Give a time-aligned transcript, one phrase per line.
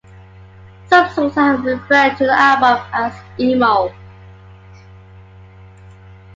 [0.87, 3.93] Some sources have referred to the album as "emo".